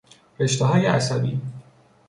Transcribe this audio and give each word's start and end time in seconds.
رشته 0.39 0.63
های 0.65 0.85
عصبی 0.85 1.41